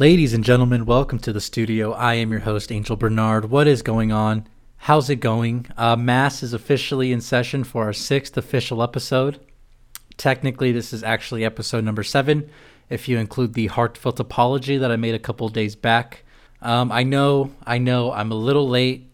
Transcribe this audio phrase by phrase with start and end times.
[0.00, 1.92] Ladies and gentlemen, welcome to the studio.
[1.92, 3.50] I am your host, Angel Bernard.
[3.50, 4.48] What is going on?
[4.78, 5.66] How's it going?
[5.76, 9.38] Uh, Mass is officially in session for our sixth official episode.
[10.16, 12.48] Technically, this is actually episode number seven,
[12.88, 16.24] if you include the heartfelt apology that I made a couple days back.
[16.62, 19.06] Um, I know, I know, I'm a little late.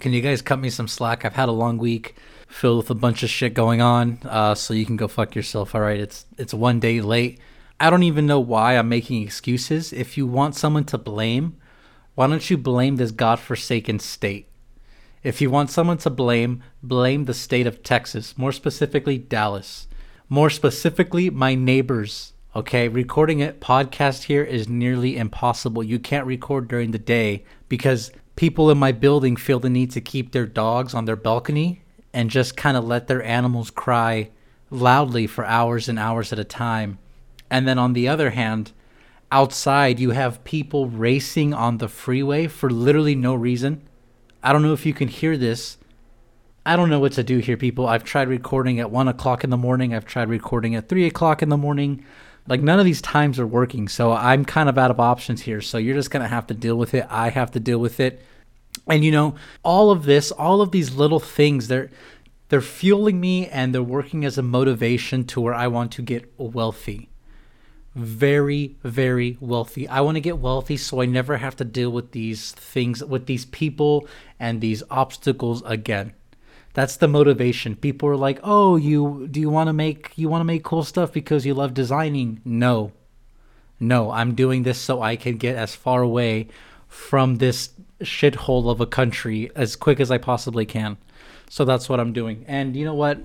[0.00, 1.24] Can you guys cut me some slack?
[1.24, 2.14] I've had a long week
[2.46, 5.74] filled with a bunch of shit going on, uh, so you can go fuck yourself.
[5.74, 7.40] All right, it's it's one day late.
[7.82, 9.90] I don't even know why I'm making excuses.
[9.90, 11.56] If you want someone to blame,
[12.14, 14.48] why don't you blame this godforsaken state?
[15.22, 19.88] If you want someone to blame, blame the state of Texas, more specifically Dallas.
[20.28, 22.34] More specifically, my neighbors.
[22.54, 25.82] Okay, recording a podcast here is nearly impossible.
[25.82, 30.02] You can't record during the day because people in my building feel the need to
[30.02, 31.80] keep their dogs on their balcony
[32.12, 34.28] and just kind of let their animals cry
[34.68, 36.98] loudly for hours and hours at a time.
[37.50, 38.72] And then on the other hand,
[39.32, 43.82] outside you have people racing on the freeway for literally no reason.
[44.42, 45.76] I don't know if you can hear this.
[46.64, 47.86] I don't know what to do here, people.
[47.86, 49.94] I've tried recording at one o'clock in the morning.
[49.94, 52.04] I've tried recording at three o'clock in the morning.
[52.46, 55.60] Like none of these times are working, so I'm kind of out of options here.
[55.60, 57.06] So you're just gonna have to deal with it.
[57.08, 58.22] I have to deal with it.
[58.86, 61.90] And you know, all of this, all of these little things, they're
[62.48, 66.32] they're fueling me and they're working as a motivation to where I want to get
[66.38, 67.09] wealthy
[67.94, 69.88] very very wealthy.
[69.88, 73.26] I want to get wealthy so i never have to deal with these things with
[73.26, 74.06] these people
[74.38, 76.12] and these obstacles again.
[76.72, 77.74] That's the motivation.
[77.74, 80.84] People are like oh you do you want to make you want to make cool
[80.84, 82.40] stuff because you love designing?
[82.44, 82.92] No.
[83.80, 86.46] No i'm doing this so i can get as far away
[86.86, 90.96] from this shithole of a country as quick as i possibly can.
[91.48, 92.44] So that's what i'm doing.
[92.46, 93.18] And you know what?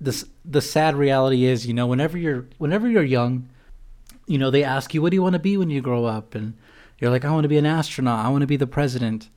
[0.00, 3.50] This the sad reality is you know whenever you're whenever you're young
[4.26, 6.34] you know, they ask you, what do you want to be when you grow up?
[6.34, 6.54] And
[6.98, 8.24] you're like, I want to be an astronaut.
[8.24, 9.28] I want to be the president.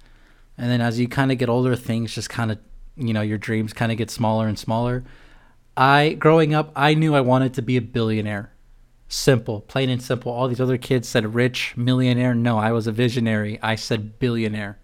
[0.57, 2.59] And then as you kind of get older, things just kind of,
[2.95, 5.03] you know, your dreams kind of get smaller and smaller.
[5.77, 8.51] I, growing up, I knew I wanted to be a billionaire.
[9.07, 10.31] Simple, plain and simple.
[10.31, 12.35] All these other kids said rich, millionaire.
[12.35, 13.57] No, I was a visionary.
[13.61, 14.77] I said billionaire.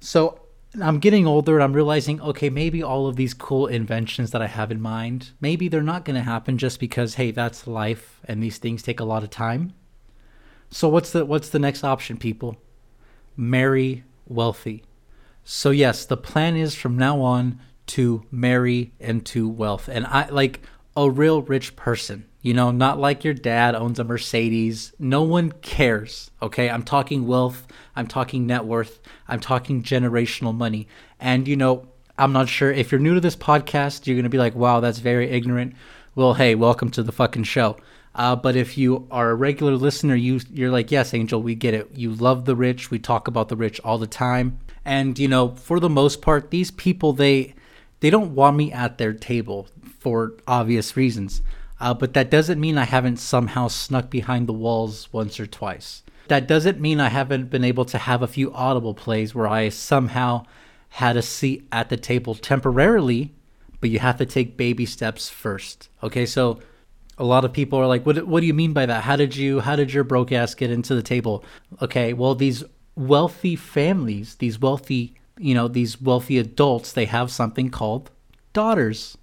[0.00, 0.41] So
[0.80, 4.46] I'm getting older and I'm realizing, okay, maybe all of these cool inventions that I
[4.46, 8.42] have in mind, maybe they're not going to happen just because, hey, that's life and
[8.42, 9.74] these things take a lot of time.
[10.70, 12.56] So what's the what's the next option, people?
[13.36, 14.84] Marry wealthy.
[15.44, 19.88] So yes, the plan is from now on to marry into wealth.
[19.88, 20.62] And I like
[20.96, 22.26] a real rich person.
[22.40, 24.92] You know, not like your dad owns a Mercedes.
[24.98, 26.30] No one cares.
[26.42, 26.68] Okay.
[26.68, 27.66] I'm talking wealth.
[27.94, 29.00] I'm talking net worth.
[29.28, 30.88] I'm talking generational money.
[31.20, 31.86] And, you know,
[32.18, 34.80] I'm not sure if you're new to this podcast, you're going to be like, wow,
[34.80, 35.74] that's very ignorant.
[36.14, 37.76] Well, hey, welcome to the fucking show.
[38.14, 41.74] Uh, but if you are a regular listener, you you're like, yes, Angel, we get
[41.74, 41.90] it.
[41.94, 42.90] You love the rich.
[42.90, 44.58] We talk about the rich all the time.
[44.84, 47.54] And you know, for the most part, these people they
[48.00, 49.68] they don't want me at their table
[50.02, 51.42] for obvious reasons.
[51.80, 56.02] Uh, but that doesn't mean I haven't somehow snuck behind the walls once or twice.
[56.28, 59.68] That doesn't mean I haven't been able to have a few audible plays where I
[59.68, 60.44] somehow
[60.90, 63.32] had a seat at the table temporarily,
[63.80, 65.88] but you have to take baby steps first.
[66.02, 66.60] Okay, so
[67.18, 68.26] a lot of people are like, "What?
[68.26, 69.02] What do you mean by that?
[69.04, 69.60] How did you?
[69.60, 71.44] How did your broke ass get into the table?"
[71.80, 72.62] Okay, well, these
[72.94, 78.10] wealthy families, these wealthy, you know, these wealthy adults, they have something called
[78.52, 79.16] daughters.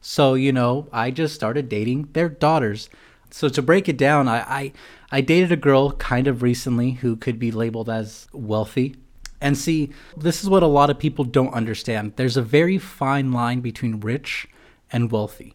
[0.00, 2.88] So, you know, I just started dating their daughters.
[3.30, 4.72] So to break it down, I, I,
[5.10, 8.96] I dated a girl kind of recently who could be labeled as wealthy.
[9.40, 12.14] And see, this is what a lot of people don't understand.
[12.16, 14.48] There's a very fine line between rich
[14.90, 15.54] and wealthy.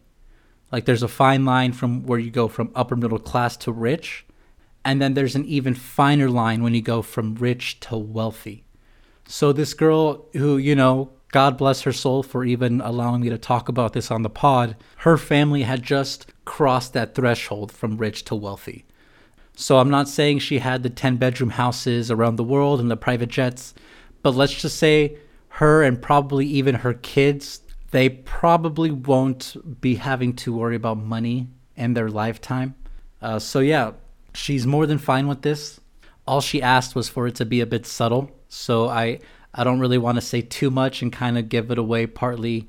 [0.72, 4.24] Like there's a fine line from where you go from upper middle class to rich,
[4.84, 8.64] and then there's an even finer line when you go from rich to wealthy.
[9.26, 13.36] So this girl who, you know, God bless her soul for even allowing me to
[13.36, 14.76] talk about this on the pod.
[14.98, 18.84] Her family had just crossed that threshold from rich to wealthy.
[19.56, 22.96] So I'm not saying she had the 10 bedroom houses around the world and the
[22.96, 23.74] private jets,
[24.22, 25.16] but let's just say
[25.48, 31.48] her and probably even her kids, they probably won't be having to worry about money
[31.74, 32.76] in their lifetime.
[33.20, 33.90] Uh, so yeah,
[34.34, 35.80] she's more than fine with this.
[36.28, 38.30] All she asked was for it to be a bit subtle.
[38.48, 39.18] So I
[39.54, 42.66] I don't really want to say too much and kind of give it away partly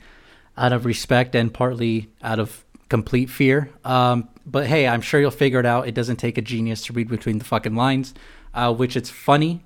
[0.58, 3.72] out of respect and partly out of complete fear.
[3.84, 5.88] Um, but hey, I'm sure you'll figure it out.
[5.88, 8.14] It doesn't take a genius to read between the fucking lines,
[8.54, 9.64] uh, which it's funny.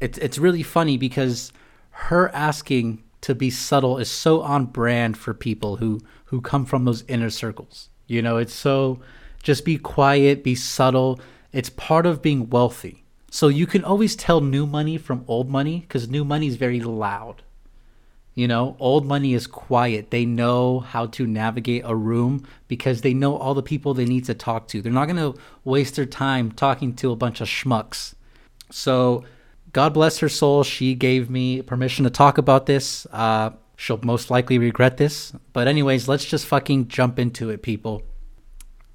[0.00, 1.52] It's it's really funny because
[1.90, 6.84] her asking to be subtle is so on brand for people who who come from
[6.84, 7.88] those inner circles.
[8.06, 9.00] You know, it's so
[9.42, 11.20] just be quiet, be subtle.
[11.52, 13.03] It's part of being wealthy.
[13.34, 16.78] So you can always tell new money from old money because new money is very
[16.78, 17.42] loud.
[18.36, 20.12] You know, old money is quiet.
[20.12, 24.24] They know how to navigate a room because they know all the people they need
[24.26, 24.80] to talk to.
[24.80, 28.14] They're not going to waste their time talking to a bunch of schmucks.
[28.70, 29.24] So,
[29.72, 30.62] God bless her soul.
[30.62, 33.04] She gave me permission to talk about this.
[33.10, 35.32] Uh, she'll most likely regret this.
[35.52, 38.02] But, anyways, let's just fucking jump into it, people.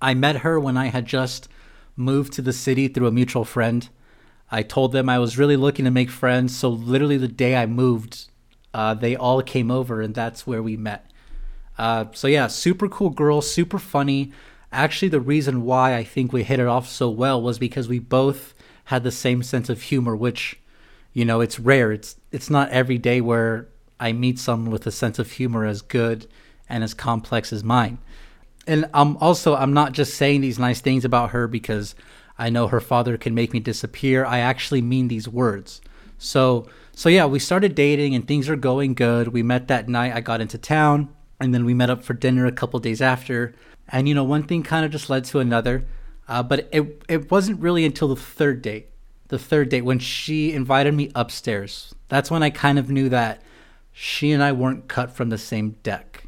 [0.02, 1.50] I met her when I had just
[1.98, 3.90] moved to the city through a mutual friend.
[4.52, 6.56] I told them I was really looking to make friends.
[6.56, 8.28] So, literally, the day I moved,
[8.74, 11.10] uh, they all came over, and that's where we met.
[11.80, 14.34] Uh, so yeah, super cool girl, super funny.
[14.70, 18.00] Actually, the reason why I think we hit it off so well was because we
[18.00, 18.54] both
[18.86, 20.60] had the same sense of humor, which,
[21.14, 21.94] you know, it's rare.
[21.94, 25.82] It's it's not every day where I meet someone with a sense of humor as
[25.82, 26.28] good
[26.68, 27.98] and as complex as mine.
[28.68, 31.96] And I'm also I'm not just saying these nice things about her because
[32.40, 34.26] I know her father can make me disappear.
[34.26, 35.82] I actually mean these words.
[36.18, 39.30] So so yeah, we started dating and things are going good.
[39.30, 40.16] We met that night.
[40.16, 41.10] I got into town
[41.40, 43.54] and then we met up for dinner a couple days after.
[43.88, 45.86] And you know, one thing kind of just led to another.
[46.28, 48.90] Uh, but it it wasn't really until the third date,
[49.30, 51.94] the third date when she invited me upstairs.
[52.08, 53.42] That's when I kind of knew that
[53.92, 56.24] she and I weren't cut from the same deck.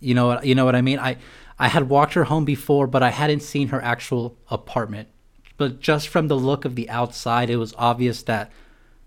[0.00, 0.98] You know what you know what I mean?
[0.98, 1.16] I
[1.58, 5.08] I had walked her home before, but I hadn't seen her actual apartment.
[5.56, 8.50] But just from the look of the outside, it was obvious that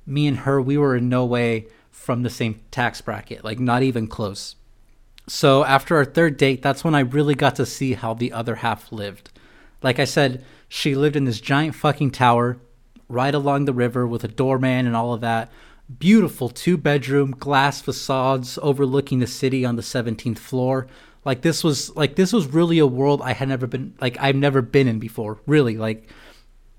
[0.06, 3.84] me and her, we were in no way from the same tax bracket, like not
[3.84, 4.56] even close.
[5.28, 8.56] So after our third date, that's when I really got to see how the other
[8.56, 9.30] half lived.
[9.84, 12.58] Like I said, she lived in this giant fucking tower
[13.08, 15.52] right along the river with a doorman and all of that.
[16.00, 20.88] Beautiful two bedroom glass facades overlooking the city on the 17th floor.
[21.26, 24.36] Like this was like this was really a world I had never been like I've
[24.36, 25.40] never been in before.
[25.46, 26.08] Really like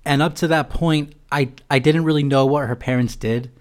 [0.05, 3.51] and up to that point I I didn't really know what her parents did.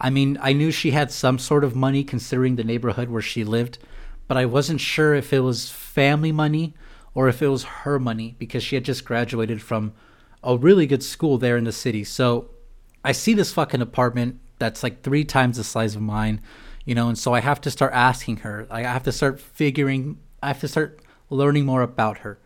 [0.00, 3.44] I mean, I knew she had some sort of money considering the neighborhood where she
[3.44, 3.78] lived,
[4.26, 6.74] but I wasn't sure if it was family money
[7.14, 9.92] or if it was her money because she had just graduated from
[10.42, 12.02] a really good school there in the city.
[12.02, 12.50] So
[13.04, 16.40] I see this fucking apartment that's like three times the size of mine,
[16.84, 18.66] you know, and so I have to start asking her.
[18.70, 21.00] I have to start figuring, I have to start
[21.30, 22.38] learning more about her.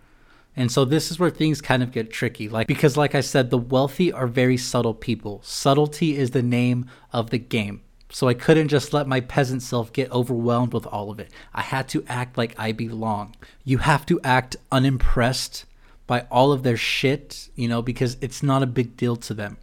[0.56, 2.49] And so this is where things kind of get tricky.
[2.49, 5.41] Like because like I said, the wealthy are very subtle people.
[5.44, 7.82] Subtlety is the name of the game.
[8.11, 11.31] So I couldn't just let my peasant self get overwhelmed with all of it.
[11.53, 13.35] I had to act like I belong.
[13.64, 15.67] You have to act unimpressed
[16.06, 19.59] by all of their shit, you know, because it's not a big deal to them.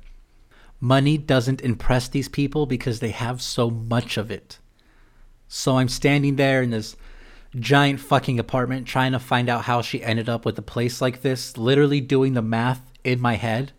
[0.80, 4.60] Money doesn't impress these people because they have so much of it.
[5.48, 6.98] So I'm standing there in this
[7.59, 11.21] giant fucking apartment trying to find out how she ended up with a place like
[11.21, 13.71] this, literally doing the math in my head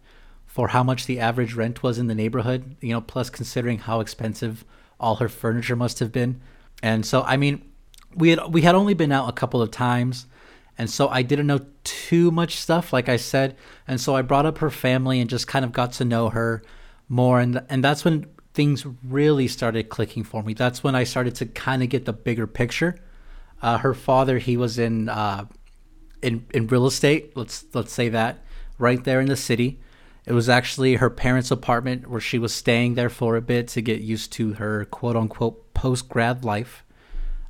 [0.46, 4.00] for how much the average rent was in the neighborhood, you know, plus considering how
[4.00, 4.64] expensive
[5.00, 6.40] all her furniture must have been.
[6.82, 7.62] And so I mean,
[8.14, 10.26] we had we had only been out a couple of times,
[10.78, 13.56] and so I didn't know too much stuff like I said,
[13.88, 16.62] and so I brought up her family and just kind of got to know her
[17.08, 20.54] more and and that's when things really started clicking for me.
[20.54, 22.96] That's when I started to kind of get the bigger picture
[23.64, 25.46] uh, her father, he was in uh,
[26.20, 27.34] in in real estate.
[27.34, 28.44] Let's let's say that
[28.78, 29.81] right there in the city.
[30.26, 33.81] It was actually her parents' apartment where she was staying there for a bit to
[33.81, 36.84] get used to her quote unquote post grad life.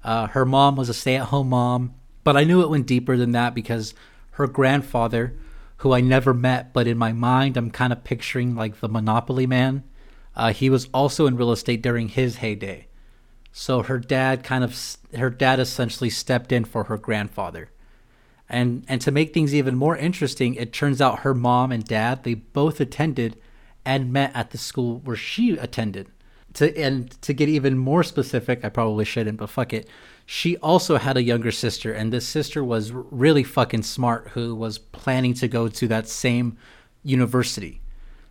[0.04, 3.16] Uh, her mom was a stay at home mom, but I knew it went deeper
[3.16, 3.92] than that because
[4.32, 5.36] her grandfather,
[5.78, 9.48] who I never met, but in my mind I'm kind of picturing like the Monopoly
[9.48, 9.82] man.
[10.36, 12.86] Uh, he was also in real estate during his heyday.
[13.56, 17.70] So her dad kind of her dad essentially stepped in for her grandfather.
[18.48, 22.24] And and to make things even more interesting, it turns out her mom and dad,
[22.24, 23.40] they both attended
[23.84, 26.08] and met at the school where she attended.
[26.54, 29.88] To and to get even more specific, I probably shouldn't, but fuck it.
[30.26, 34.78] She also had a younger sister, and this sister was really fucking smart, who was
[34.78, 36.58] planning to go to that same
[37.04, 37.82] university.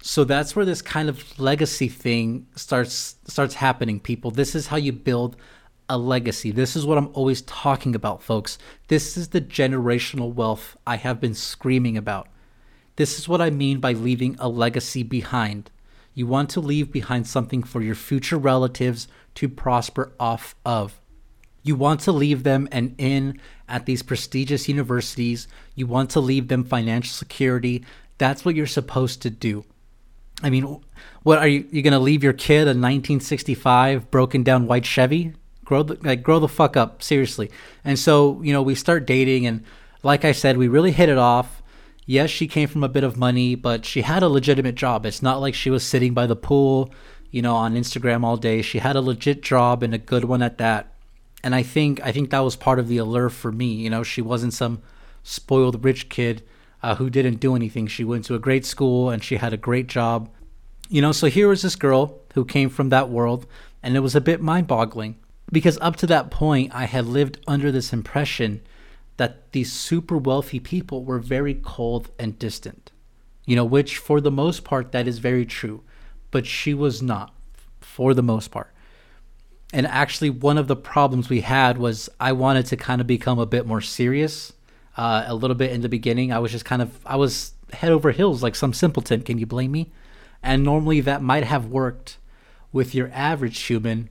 [0.06, 4.32] So that's where this kind of legacy thing starts starts happening, people.
[4.32, 5.38] This is how you build
[5.88, 6.52] a legacy.
[6.52, 8.58] This is what I'm always talking about, folks.
[8.90, 12.28] This is the generational wealth I have been screaming about.
[12.98, 15.72] This is what I mean by leaving a legacy behind.
[16.14, 21.00] You want to leave behind something for your future relatives to prosper off of.
[21.64, 25.48] You want to leave them an in at these prestigious universities.
[25.76, 27.86] You want to leave them financial security.
[28.18, 29.64] That's what you're supposed to do.
[30.44, 30.82] I mean,
[31.24, 31.66] what are you?
[31.72, 35.34] You gonna leave your kid a 1965 broken down white Chevy?
[35.64, 37.50] Grow the like, grow the fuck up, seriously.
[37.86, 39.64] And so you know, we start dating, and
[40.04, 41.62] like I said, we really hit it off.
[42.06, 45.06] yes, she came from a bit of money, but she had a legitimate job.
[45.06, 46.94] It's not like she was sitting by the pool,
[47.32, 48.62] you know, on Instagram all day.
[48.62, 50.94] She had a legit job and a good one at that.
[51.46, 53.68] And I think I think that was part of the allure for me.
[53.74, 54.82] You know, she wasn't some
[55.24, 56.44] spoiled rich kid
[56.84, 57.88] uh, who didn't do anything.
[57.88, 60.30] She went to a great school and she had a great job.
[60.90, 63.48] You know, so here was this girl who came from that world,
[63.82, 65.18] and it was a bit mind boggling
[65.52, 68.62] because up to that point, I had lived under this impression
[69.18, 72.92] that these super wealthy people were very cold and distant.
[73.46, 75.84] You know, which for the most part, that is very true.
[76.32, 77.34] But she was not,
[77.80, 78.74] for the most part.
[79.72, 83.40] And actually, one of the problems we had was I wanted to kind of become
[83.40, 84.54] a bit more serious
[84.98, 86.32] uh, a little bit in the beginning.
[86.32, 89.22] I was just kind of, I was head over heels like some simpleton.
[89.22, 89.92] Can you blame me?
[90.42, 92.18] And normally that might have worked
[92.72, 94.10] with your average human,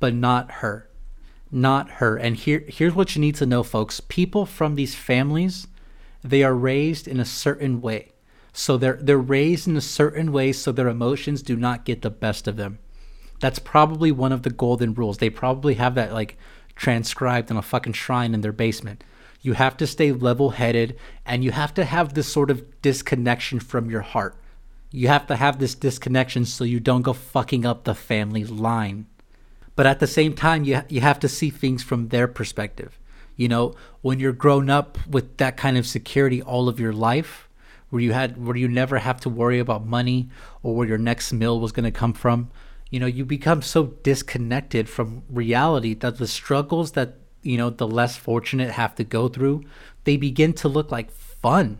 [0.00, 0.88] but not her
[1.50, 2.16] not her.
[2.16, 4.00] And here here's what you need to know, folks.
[4.00, 5.66] People from these families,
[6.22, 8.12] they are raised in a certain way.
[8.52, 12.10] So they're they're raised in a certain way so their emotions do not get the
[12.10, 12.78] best of them.
[13.40, 15.18] That's probably one of the golden rules.
[15.18, 16.36] They probably have that like
[16.74, 19.04] transcribed in a fucking shrine in their basement.
[19.42, 23.60] You have to stay level headed and you have to have this sort of disconnection
[23.60, 24.36] from your heart.
[24.90, 29.06] You have to have this disconnection so you don't go fucking up the family line
[29.76, 32.98] but at the same time you you have to see things from their perspective
[33.36, 37.48] you know when you're grown up with that kind of security all of your life
[37.90, 40.28] where you had where you never have to worry about money
[40.62, 42.50] or where your next meal was going to come from
[42.90, 47.86] you know you become so disconnected from reality that the struggles that you know the
[47.86, 49.62] less fortunate have to go through
[50.04, 51.78] they begin to look like fun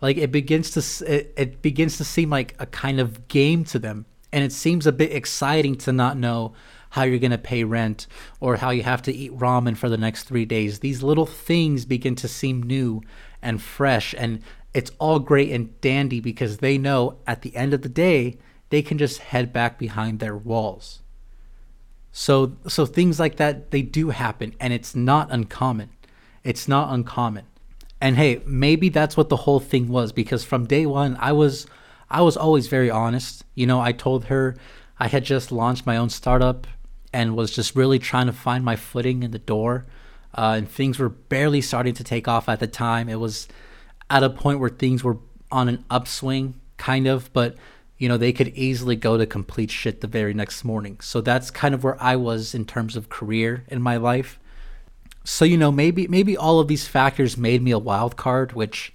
[0.00, 3.78] like it begins to it, it begins to seem like a kind of game to
[3.78, 6.54] them and it seems a bit exciting to not know
[6.90, 8.08] how you're going to pay rent
[8.40, 10.80] or how you have to eat ramen for the next three days.
[10.80, 13.00] These little things begin to seem new
[13.42, 14.12] and fresh.
[14.18, 14.42] And
[14.72, 18.38] it's all great and dandy because they know at the end of the day,
[18.70, 21.00] they can just head back behind their walls.
[22.16, 25.90] So, so things like that, they do happen and it's not uncommon.
[26.44, 27.44] It's not uncommon.
[28.00, 31.66] And hey, maybe that's what the whole thing was because from day one, I was,
[32.08, 33.44] I was always very honest.
[33.56, 34.56] You know, I told her
[35.00, 36.68] I had just launched my own startup
[37.12, 39.84] and was just really trying to find my footing in the door.
[40.32, 43.08] Uh, and things were barely starting to take off at the time.
[43.08, 43.48] It was
[44.08, 45.18] at a point where things were
[45.50, 47.56] on an upswing, kind of, but
[47.98, 50.98] you know they could easily go to complete shit the very next morning.
[51.00, 54.38] So that's kind of where I was in terms of career in my life.
[55.24, 58.92] So you know maybe maybe all of these factors made me a wild card, which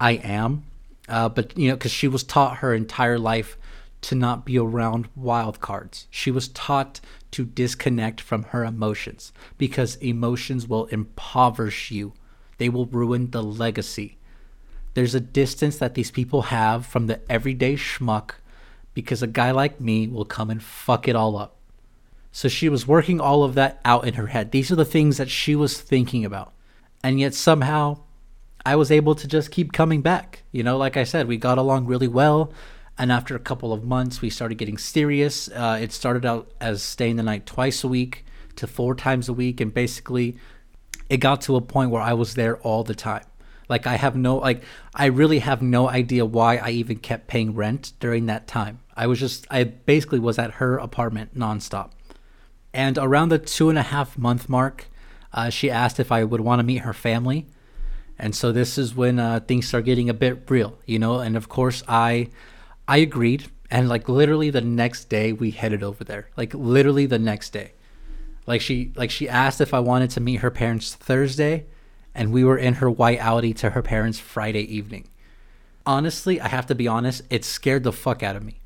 [0.00, 0.64] I am.
[1.08, 3.56] Uh, but you know because she was taught her entire life
[4.02, 6.06] to not be around wild cards.
[6.10, 7.00] She was taught
[7.32, 12.12] to disconnect from her emotions because emotions will impoverish you,
[12.58, 14.16] they will ruin the legacy.
[14.96, 18.30] There's a distance that these people have from the everyday schmuck
[18.94, 21.58] because a guy like me will come and fuck it all up.
[22.32, 24.52] So she was working all of that out in her head.
[24.52, 26.54] These are the things that she was thinking about.
[27.04, 27.98] And yet somehow
[28.64, 30.44] I was able to just keep coming back.
[30.50, 32.50] You know, like I said, we got along really well.
[32.96, 35.50] And after a couple of months, we started getting serious.
[35.50, 38.24] Uh, it started out as staying the night twice a week
[38.54, 39.60] to four times a week.
[39.60, 40.38] And basically,
[41.10, 43.24] it got to a point where I was there all the time.
[43.68, 44.62] Like, I have no, like,
[44.94, 48.80] I really have no idea why I even kept paying rent during that time.
[48.96, 51.90] I was just, I basically was at her apartment nonstop.
[52.72, 54.86] And around the two and a half month mark,
[55.32, 57.46] uh, she asked if I would want to meet her family.
[58.18, 61.18] And so this is when uh, things start getting a bit real, you know.
[61.18, 62.28] And of course, I
[62.88, 66.30] I agreed, and like literally the next day we headed over there.
[66.36, 67.72] Like literally the next day.
[68.46, 71.66] Like she like she asked if I wanted to meet her parents Thursday,
[72.16, 75.06] and we were in her white Audi to her parents Friday evening.
[75.84, 78.58] Honestly, I have to be honest, it scared the fuck out of me.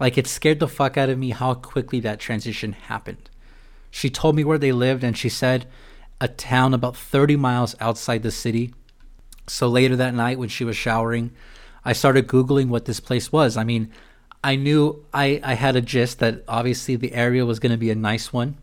[0.00, 3.30] Like it scared the fuck out of me how quickly that transition happened.
[3.90, 5.66] She told me where they lived and she said
[6.20, 8.74] a town about 30 miles outside the city.
[9.46, 11.30] So later that night when she was showering,
[11.84, 13.56] I started Googling what this place was.
[13.56, 13.92] I mean,
[14.42, 17.90] I knew I, I had a gist that obviously the area was going to be
[17.90, 18.56] a nice one,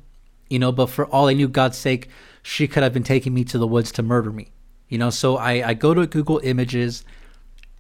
[0.54, 2.10] you know, but for all I knew, God's sake,
[2.44, 4.52] she could have been taking me to the woods to murder me,
[4.88, 5.10] you know.
[5.10, 7.04] So I, I go to Google Images,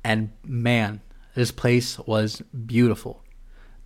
[0.04, 1.00] and man,
[1.36, 3.22] this place was beautiful.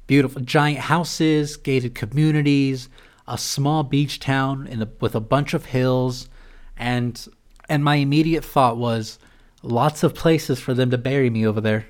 [0.07, 0.41] Beautiful.
[0.41, 2.87] Giant houses, gated communities,
[3.27, 6.29] a small beach town in a, with a bunch of hills.
[6.77, 7.27] And
[7.67, 9.19] and my immediate thought was,
[9.63, 11.87] Lots of places for them to bury me over there.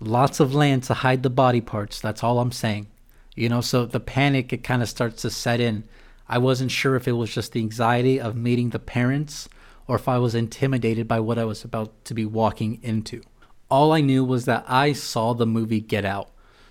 [0.00, 2.00] Lots of land to hide the body parts.
[2.00, 2.86] That's all I'm saying.
[3.34, 5.84] You know, so the panic, it kind of starts to set in.
[6.28, 9.48] I wasn't sure if it was just the anxiety of meeting the parents
[9.86, 13.22] or if I was intimidated by what I was about to be walking into.
[13.70, 16.30] All I knew was that I saw the movie Get Out.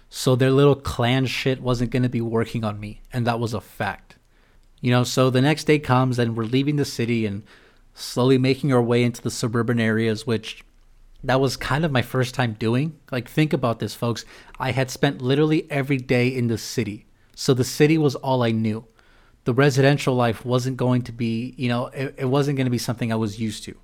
[0.09, 3.53] So their little clan shit wasn't going to be working on me, and that was
[3.53, 4.15] a fact.
[4.79, 7.43] You know, so the next day comes and we're leaving the city and
[7.93, 10.63] slowly making our way into the suburban areas, which
[11.23, 12.99] that was kind of my first time doing.
[13.11, 14.25] Like, think about this, folks.
[14.59, 17.05] I had spent literally every day in the city.
[17.35, 18.85] So the city was all I knew.
[19.45, 22.77] The residential life wasn't going to be, you know, it, it wasn't going to be
[22.77, 23.75] something I was used to.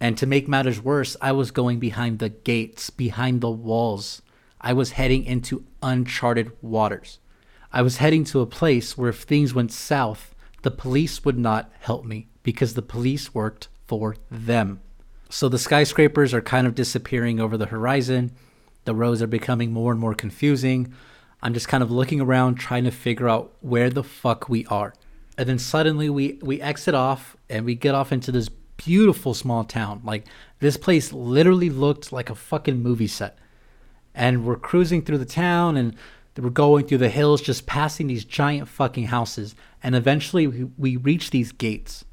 [0.00, 4.22] And to make matters worse, I was going behind the gates, behind the walls.
[4.60, 7.18] I was heading into uncharted waters.
[7.72, 11.70] I was heading to a place where if things went south, the police would not
[11.80, 14.80] help me because the police worked for them.
[15.28, 18.32] So the skyscrapers are kind of disappearing over the horizon.
[18.84, 20.92] The roads are becoming more and more confusing.
[21.42, 24.94] I'm just kind of looking around trying to figure out where the fuck we are.
[25.38, 29.64] And then suddenly we we exit off and we get off into this beautiful small
[29.64, 30.02] town.
[30.04, 30.26] Like
[30.58, 33.38] this place literally looked like a fucking movie set.
[34.14, 35.96] And we're cruising through the town and
[36.36, 40.96] we're going through the hills just passing these giant fucking houses and eventually we, we
[40.96, 42.06] reach these gates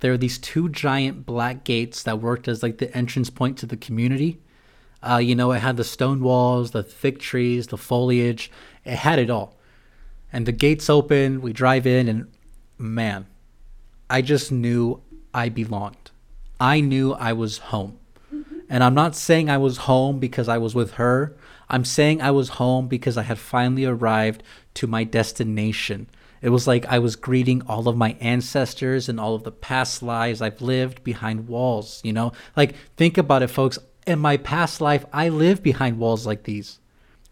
[0.00, 3.66] there are these two giant black gates that worked as like the entrance point to
[3.66, 4.40] the community.
[5.02, 8.50] Uh, you know, it had the stone walls, the thick trees, the foliage.
[8.84, 9.56] It had it all.
[10.32, 12.30] And the gates open, we drive in, and
[12.78, 13.26] man,
[14.08, 15.02] I just knew
[15.34, 16.10] I belonged.
[16.60, 17.98] I knew I was home.
[18.68, 21.36] And I'm not saying I was home because I was with her.
[21.68, 24.42] I'm saying I was home because I had finally arrived
[24.74, 26.08] to my destination.
[26.42, 30.02] It was like I was greeting all of my ancestors and all of the past
[30.02, 32.32] lives I've lived behind walls, you know?
[32.56, 33.78] Like, think about it, folks.
[34.06, 36.78] In my past life, I lived behind walls like these.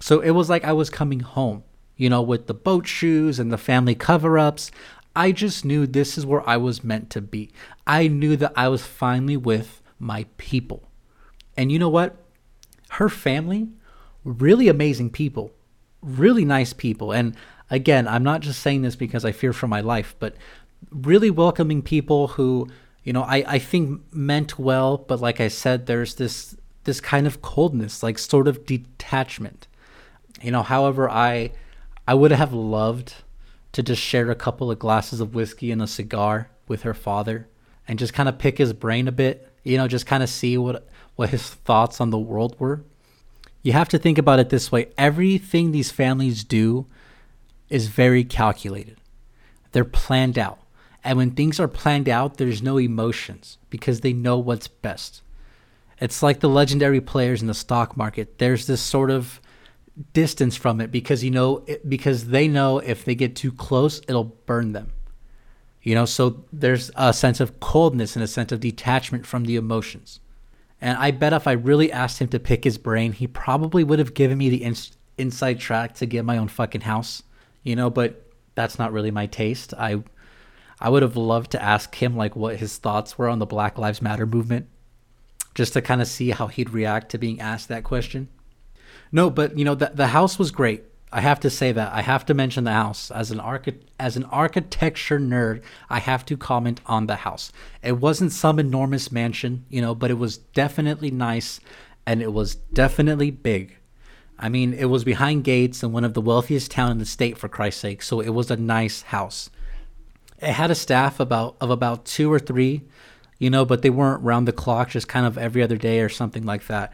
[0.01, 1.65] So it was like I was coming home,
[1.97, 4.71] you know, with the boat shoes and the family cover ups.
[5.17, 7.51] I just knew this is where I was meant to be.
[7.87, 10.85] I knew that I was finally with my people.
[11.57, 12.17] And you know what?
[12.91, 13.69] Her family,
[14.23, 15.51] really amazing people,
[16.03, 17.13] really nice people.
[17.13, 17.35] And
[17.71, 20.37] again, I'm not just saying this because I fear for my life, but
[20.93, 22.69] really welcoming people who,
[23.09, 27.27] you know, I, I think meant well, but like I said, there's this this kind
[27.27, 29.67] of coldness, like sort of detachment.
[30.43, 31.53] You know, however, I
[32.07, 33.15] I would have loved
[33.73, 37.49] to just share a couple of glasses of whiskey and a cigar with her father
[37.89, 40.59] and just kind of pick his brain a bit, you know, just kind of see
[40.59, 42.85] what what his thoughts on the world were.
[43.63, 44.89] You have to think about it this way.
[44.99, 46.85] Everything these families do
[47.71, 48.99] is very calculated.
[49.73, 50.59] They're planned out.
[51.09, 55.23] And when things are planned out, there's no emotions because they know what's best.
[56.01, 58.37] It's like the legendary players in the stock market.
[58.37, 59.41] There's this sort of
[60.13, 64.37] distance from it because you know because they know if they get too close, it'll
[64.47, 64.93] burn them.
[65.83, 69.57] You know, so there's a sense of coldness and a sense of detachment from the
[69.57, 70.21] emotions.
[70.79, 73.99] And I bet if I really asked him to pick his brain, he probably would
[73.99, 77.23] have given me the ins- inside track to get my own fucking house
[77.63, 79.75] you know, but that's not really my taste.
[79.75, 80.03] I
[80.81, 83.79] I would have loved to ask him like what his thoughts were on the Black
[83.79, 84.69] Lives Matter movement
[85.55, 88.29] just to kind of see how he'd react to being asked that question.
[89.11, 90.85] No, but you know, the the house was great.
[91.11, 91.93] I have to say that.
[91.93, 95.63] I have to mention the house as an archi- as an architecture nerd.
[95.89, 97.51] I have to comment on the house.
[97.83, 101.61] It wasn't some enormous mansion, you know, but it was definitely nice
[102.07, 103.77] and it was definitely big.
[104.39, 107.37] I mean, it was behind gates in one of the wealthiest town in the state,
[107.37, 108.03] for Christ's sake.
[108.03, 109.51] So it was a nice house.
[110.41, 112.83] It had a staff about of about two or three,
[113.39, 116.09] you know, but they weren't round the clock, just kind of every other day or
[116.09, 116.93] something like that.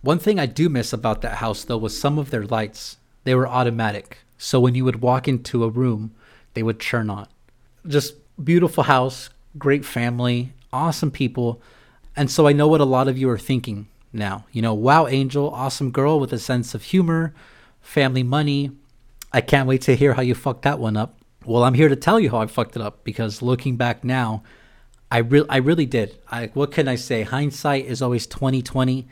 [0.00, 2.96] One thing I do miss about that house, though, was some of their lights.
[3.24, 6.12] They were automatic, so when you would walk into a room,
[6.54, 7.28] they would turn on.
[7.86, 11.60] Just beautiful house, great family, awesome people.
[12.16, 14.44] And so I know what a lot of you are thinking now.
[14.52, 17.34] You know, wow, Angel, awesome girl with a sense of humor,
[17.80, 18.72] family money.
[19.32, 21.18] I can't wait to hear how you fucked that one up.
[21.44, 24.42] Well, I'm here to tell you how I fucked it up because looking back now,
[25.10, 26.18] I really I really did.
[26.30, 27.22] I what can I say?
[27.22, 29.08] Hindsight is always 2020.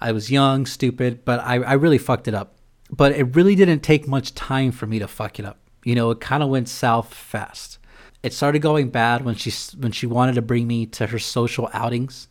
[0.00, 2.56] I was young, stupid, but I, I really fucked it up.
[2.90, 5.58] But it really didn't take much time for me to fuck it up.
[5.84, 7.78] You know, it kind of went south fast.
[8.22, 11.70] It started going bad when she when she wanted to bring me to her social
[11.72, 12.28] outings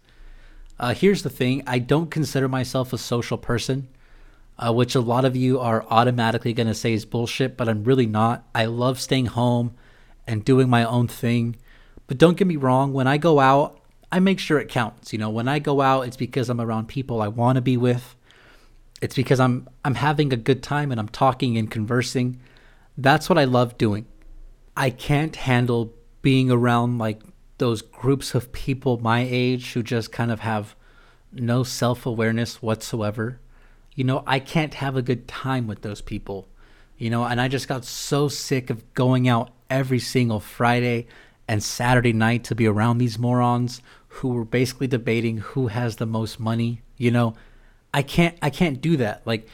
[0.81, 3.87] uh, here's the thing I don't consider myself a social person,
[4.61, 7.83] uh, which a lot of you are automatically going to say is bullshit, but I'm
[7.83, 8.47] really not.
[8.53, 9.73] I love staying home
[10.27, 11.55] and doing my own thing.
[12.07, 13.79] But don't get me wrong, when I go out,
[14.11, 15.13] I make sure it counts.
[15.13, 17.77] You know, when I go out, it's because I'm around people I want to be
[17.77, 18.15] with.
[19.01, 22.39] It's because I'm I'm having a good time and I'm talking and conversing.
[22.97, 24.05] That's what I love doing.
[24.77, 27.21] I can't handle being around like
[27.57, 30.75] those groups of people my age who just kind of have
[31.31, 33.39] no self awareness whatsoever.
[33.95, 36.47] You know, I can't have a good time with those people.
[36.97, 41.07] You know, and I just got so sick of going out every single Friday
[41.47, 46.05] and Saturday night to be around these morons who were basically debating who has the
[46.05, 46.81] most money.
[46.97, 47.35] You know,
[47.93, 49.21] I can't I can't do that.
[49.25, 49.47] Like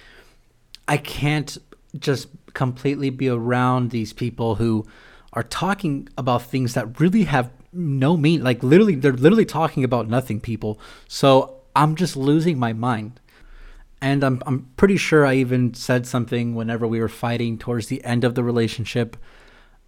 [0.87, 1.57] I can't
[1.97, 4.85] just completely be around these people who
[5.33, 8.43] are talking about things that really have no meaning.
[8.43, 10.79] Like literally, they're literally talking about nothing, people.
[11.07, 13.19] So I'm just losing my mind.
[14.01, 18.03] And I'm I'm pretty sure I even said something whenever we were fighting towards the
[18.03, 19.17] end of the relationship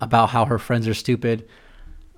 [0.01, 1.47] about how her friends are stupid.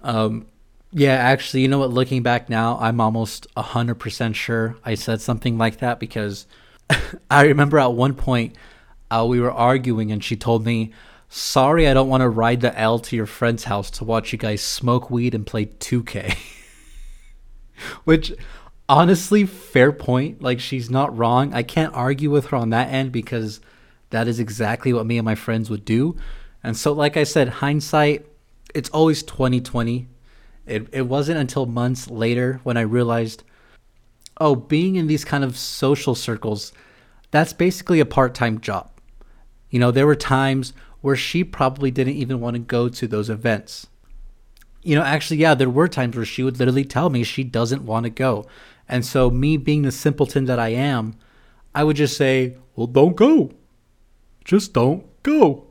[0.03, 0.47] Um,
[0.93, 1.91] yeah, actually, you know what?
[1.91, 6.47] Looking back now, I'm almost hundred percent sure I said something like that because
[7.29, 8.55] I remember at one point
[9.09, 10.93] uh, we were arguing and she told me,
[11.29, 14.37] "Sorry, I don't want to ride the L to your friend's house to watch you
[14.37, 16.37] guys smoke weed and play 2K."
[18.03, 18.33] Which
[18.91, 20.41] honestly, fair point.
[20.41, 21.53] Like she's not wrong.
[21.53, 23.61] I can't argue with her on that end because
[24.09, 26.17] that is exactly what me and my friends would do.
[26.61, 28.25] And so, like I said, hindsight,
[28.75, 30.07] it's always 2020.
[30.67, 33.43] It, it wasn't until months later when I realized,
[34.37, 36.73] oh, being in these kind of social circles,
[37.31, 38.91] that's basically a part time job.
[39.69, 43.29] You know, there were times where she probably didn't even want to go to those
[43.29, 43.87] events.
[44.83, 47.85] You know, actually, yeah, there were times where she would literally tell me she doesn't
[47.85, 48.45] want to go.
[48.91, 51.15] And so, me being the simpleton that I am,
[51.73, 53.51] I would just say, well, don't go.
[54.43, 55.67] Just don't go.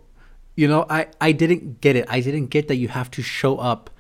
[0.57, 2.07] You know, I, I didn't get it.
[2.09, 3.91] I didn't get that you have to show up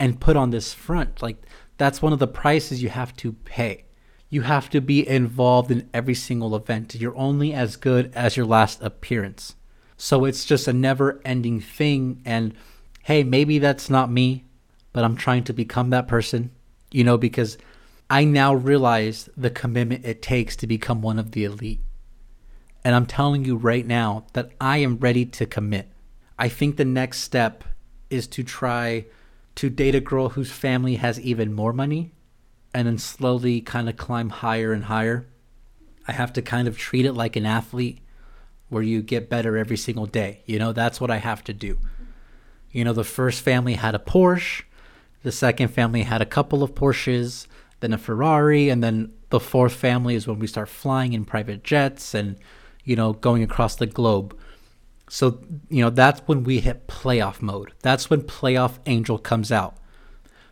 [0.00, 1.22] and put on this front.
[1.22, 1.36] Like,
[1.78, 3.84] that's one of the prices you have to pay.
[4.28, 6.96] You have to be involved in every single event.
[6.96, 9.54] You're only as good as your last appearance.
[9.96, 12.20] So it's just a never ending thing.
[12.24, 12.54] And
[13.04, 14.46] hey, maybe that's not me,
[14.92, 16.50] but I'm trying to become that person,
[16.90, 17.56] you know, because
[18.10, 21.80] I now realize the commitment it takes to become one of the elite.
[22.84, 25.88] And I'm telling you right now that I am ready to commit.
[26.38, 27.64] I think the next step
[28.10, 29.06] is to try
[29.56, 32.12] to date a girl whose family has even more money
[32.74, 35.26] and then slowly kind of climb higher and higher.
[36.06, 38.00] I have to kind of treat it like an athlete
[38.68, 40.42] where you get better every single day.
[40.44, 41.78] You know, that's what I have to do.
[42.70, 44.64] You know, the first family had a Porsche,
[45.22, 47.46] the second family had a couple of Porsches
[47.80, 51.64] then a Ferrari, and then the fourth family is when we start flying in private
[51.64, 52.36] jets and
[52.84, 54.36] you know going across the globe.
[55.08, 57.72] So you know that's when we hit playoff mode.
[57.82, 59.76] That's when playoff angel comes out.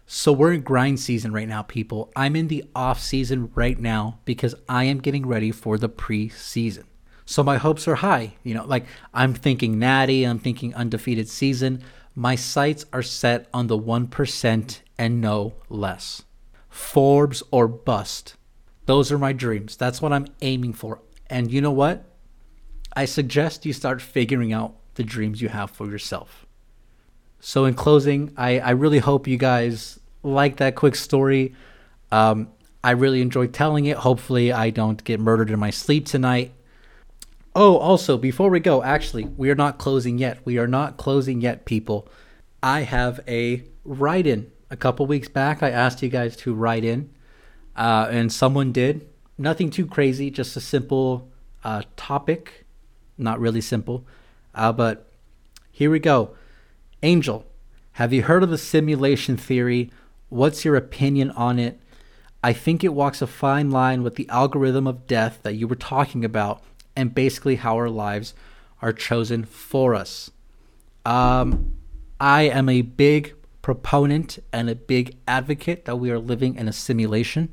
[0.06, 2.12] So we're in grind season right now, people.
[2.14, 6.84] I'm in the off season right now because I am getting ready for the preseason.
[7.24, 8.34] So my hopes are high.
[8.42, 11.82] You know, like I'm thinking natty, I'm thinking undefeated season.
[12.14, 16.22] My sights are set on the 1% and no less.
[16.72, 18.34] Forbes or bust.
[18.86, 19.76] Those are my dreams.
[19.76, 21.02] That's what I'm aiming for.
[21.28, 22.06] And you know what?
[22.96, 26.46] I suggest you start figuring out the dreams you have for yourself.
[27.40, 31.54] So, in closing, I, I really hope you guys like that quick story.
[32.10, 32.48] Um,
[32.82, 33.98] I really enjoyed telling it.
[33.98, 36.52] Hopefully, I don't get murdered in my sleep tonight.
[37.54, 40.38] Oh, also, before we go, actually, we are not closing yet.
[40.46, 42.08] We are not closing yet, people.
[42.62, 46.82] I have a write in a couple weeks back, I asked you guys to write
[46.82, 47.10] in,
[47.76, 49.06] uh, and someone did.
[49.36, 51.30] Nothing too crazy, just a simple
[51.62, 52.64] uh, topic.
[53.18, 54.06] Not really simple,
[54.54, 55.12] uh, but
[55.70, 56.34] here we go.
[57.02, 57.44] Angel,
[57.92, 59.90] have you heard of the simulation theory?
[60.30, 61.78] What's your opinion on it?
[62.42, 65.76] I think it walks a fine line with the algorithm of death that you were
[65.76, 66.62] talking about,
[66.96, 68.32] and basically how our lives
[68.80, 70.30] are chosen for us.
[71.04, 71.74] Um,
[72.18, 76.72] I am a big proponent and a big advocate that we are living in a
[76.72, 77.48] simulation.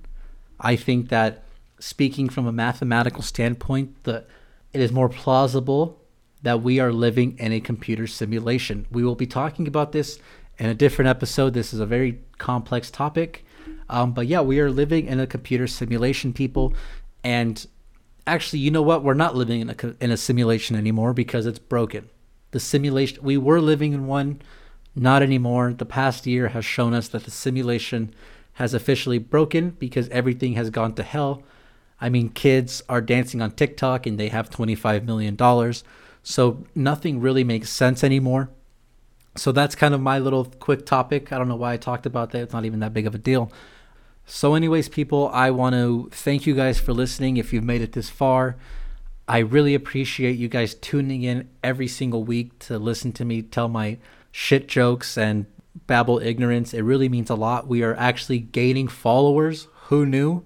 [0.60, 1.44] I think that
[1.80, 4.28] speaking from a mathematical standpoint, that
[4.74, 6.02] it is more plausible
[6.42, 8.88] that we are living in a computer simulation.
[8.92, 10.20] We will be talking about this
[10.58, 11.54] in a different episode.
[11.54, 13.46] This is a very complex topic.
[13.90, 16.74] Um, but yeah, we are living in a computer simulation, people.
[17.24, 17.66] And
[18.26, 19.04] actually, you know what?
[19.04, 22.10] We're not living in a, in a simulation anymore because it's broken.
[22.52, 24.42] The simulation, we were living in one
[24.96, 25.74] not anymore.
[25.74, 28.14] The past year has shown us that the simulation
[28.54, 31.44] has officially broken because everything has gone to hell.
[32.02, 35.38] I mean, kids are dancing on TikTok and they have $25 million.
[36.24, 38.50] So nothing really makes sense anymore.
[39.36, 41.32] So that's kind of my little quick topic.
[41.32, 42.42] I don't know why I talked about that.
[42.42, 43.52] It's not even that big of a deal.
[44.26, 47.38] So, anyways, people, I want to thank you guys for listening.
[47.38, 48.58] If you've made it this far,
[49.28, 53.68] I really appreciate you guys tuning in every single week to listen to me tell
[53.68, 53.98] my
[54.40, 55.46] shit jokes and
[55.86, 56.74] babble ignorance.
[56.74, 57.68] It really means a lot.
[57.68, 59.68] We are actually gaining followers.
[59.88, 60.46] Who knew?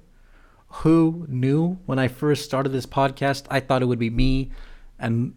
[0.81, 3.45] Who knew when I first started this podcast?
[3.51, 4.49] I thought it would be me
[4.97, 5.35] and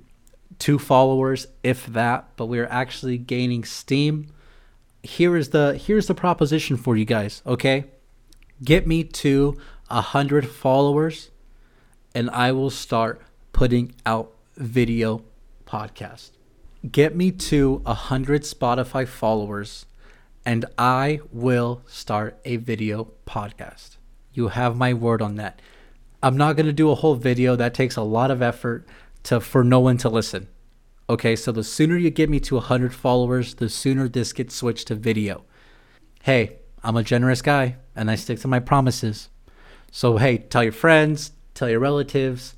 [0.59, 4.33] two followers, if that, but we're actually gaining steam.
[5.03, 7.85] Here is the here's the proposition for you guys, okay?
[8.64, 9.59] Get me to
[9.90, 11.31] a hundred followers,
[12.14, 13.21] and I will start
[13.53, 15.25] putting out video
[15.66, 16.31] podcast.
[16.90, 19.86] Get me to a hundred Spotify followers,
[20.44, 23.96] and I will start a video podcast.
[24.32, 25.60] You have my word on that.
[26.22, 27.56] I'm not gonna do a whole video.
[27.56, 28.86] That takes a lot of effort
[29.24, 30.48] to for no one to listen.
[31.08, 34.88] Okay, so the sooner you get me to 100 followers, the sooner this gets switched
[34.88, 35.44] to video.
[36.24, 39.30] Hey, I'm a generous guy and I stick to my promises.
[39.90, 42.54] So, hey, tell your friends, tell your relatives,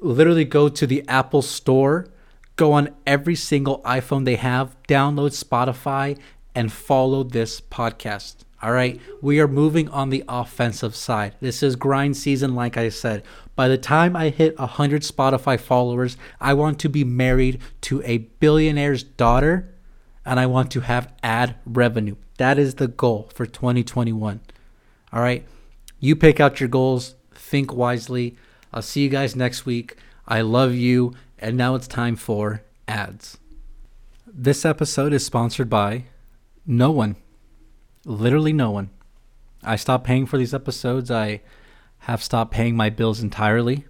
[0.00, 2.08] literally go to the Apple Store,
[2.56, 6.18] go on every single iPhone they have, download Spotify,
[6.54, 8.36] and follow this podcast.
[8.62, 11.36] All right, we are moving on the offensive side.
[11.40, 13.22] This is grind season, like I said.
[13.54, 18.18] By the time I hit 100 Spotify followers, I want to be married to a
[18.40, 19.74] billionaire's daughter
[20.24, 22.16] and I want to have ad revenue.
[22.38, 24.40] That is the goal for 2021.
[25.12, 25.46] All right,
[26.00, 28.36] you pick out your goals, think wisely.
[28.72, 29.96] I'll see you guys next week.
[30.26, 31.14] I love you.
[31.38, 33.38] And now it's time for ads.
[34.26, 36.04] This episode is sponsored by
[36.66, 37.16] no one
[38.06, 38.90] literally no one.
[39.62, 41.10] I stopped paying for these episodes.
[41.10, 41.42] I
[42.00, 43.84] have stopped paying my bills entirely.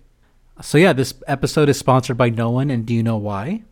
[0.63, 2.71] So, yeah, this episode is sponsored by no one.
[2.71, 3.63] And do you know why?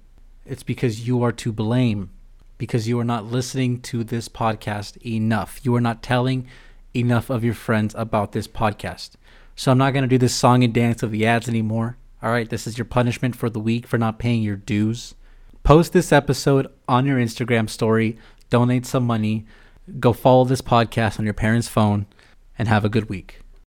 [0.45, 2.11] It's because you are to blame,
[2.59, 5.61] because you are not listening to this podcast enough.
[5.63, 6.47] You are not telling
[6.93, 9.13] enough of your friends about this podcast.
[9.57, 11.97] So, I'm not going to do this song and dance of the ads anymore.
[12.25, 15.15] All right, this is your punishment for the week for not paying your dues.
[15.63, 18.19] Post this episode on your Instagram story,
[18.51, 19.45] donate some money
[20.01, 22.07] Go follow this podcast on your parents' phone
[22.59, 23.44] and have a good week.